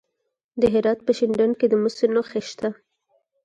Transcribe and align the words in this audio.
د 0.59 0.61
هرات 0.73 0.99
په 1.05 1.11
شینډنډ 1.17 1.53
کې 1.59 1.67
د 1.69 1.73
مسو 1.81 2.05
نښې 2.13 2.41
شته. 2.49 2.69